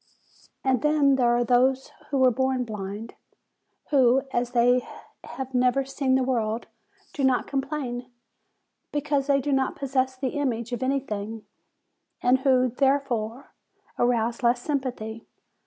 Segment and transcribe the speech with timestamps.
[0.63, 3.13] "And then there are those who were born blind,
[3.91, 4.83] who, as they
[5.23, 6.65] have never seen the world,
[7.13, 8.09] do not com plain,
[8.91, 11.45] because they do not possess the image of any thing,
[12.19, 13.53] and who, therefore,
[13.99, 15.27] arouse less sympathy.